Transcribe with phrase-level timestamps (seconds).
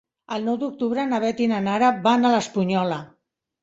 [0.37, 3.03] El nou d'octubre na Beth i na Nara van a l'Espunyola.